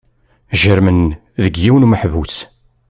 Jerrmen 0.61 1.01
deg 1.43 1.53
yiwen 1.59 1.85
umeḥbus. 1.85 2.35